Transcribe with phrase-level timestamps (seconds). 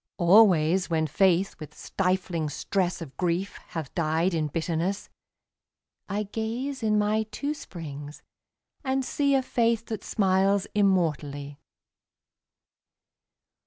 [0.17, 5.11] Always when Faith with stifling stress Of grief hath died in bitterness,
[6.09, 8.23] I gaze in my two springs
[8.83, 11.59] and see A Faith that smiles immortally.